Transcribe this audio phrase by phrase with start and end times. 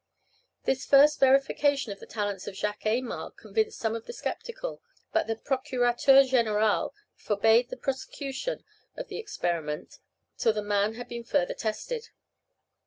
[0.63, 4.81] This first verification of the talents of Jacques Aymar convinced some of the sceptical,
[5.13, 8.63] but the Procurateur Général forbade the prosecution
[8.97, 9.99] of the experiment
[10.39, 12.09] till the man had been further tested.